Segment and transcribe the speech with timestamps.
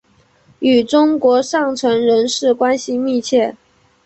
[0.57, 3.55] 与中国上层人士关系密切。